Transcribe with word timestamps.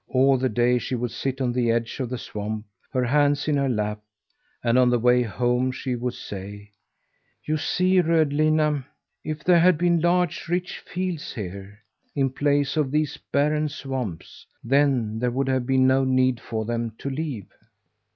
All 0.07 0.35
day 0.39 0.79
she 0.79 0.95
would 0.95 1.11
sit 1.11 1.39
on 1.39 1.51
the 1.53 1.69
edge 1.69 1.99
of 1.99 2.09
the 2.09 2.17
swamp, 2.17 2.65
her 2.91 3.03
hands 3.03 3.47
in 3.47 3.55
her 3.57 3.69
lap; 3.69 4.01
and 4.63 4.79
on 4.79 4.89
the 4.89 4.97
way 4.97 5.21
home 5.21 5.71
she 5.71 5.93
would 5.95 6.15
say: 6.15 6.71
"You 7.45 7.57
see, 7.57 8.01
Rödlinna, 8.01 8.83
if 9.23 9.43
there 9.43 9.59
had 9.59 9.77
been 9.77 9.99
large, 10.01 10.47
rich 10.49 10.79
fields 10.79 11.35
here, 11.35 11.77
in 12.15 12.31
place 12.31 12.75
of 12.77 12.89
these 12.89 13.17
barren 13.31 13.69
swamps, 13.69 14.47
then 14.63 15.19
there 15.19 15.29
would 15.29 15.47
have 15.49 15.67
been 15.67 15.85
no 15.85 16.03
need 16.03 16.39
for 16.39 16.65
them 16.65 16.95
to 16.97 17.07
leave." 17.07 17.49